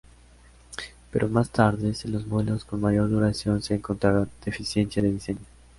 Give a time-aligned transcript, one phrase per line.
[1.11, 5.45] Pero más tarde, en los vuelos con mayor duración, se encontraron deficiencias de diseño.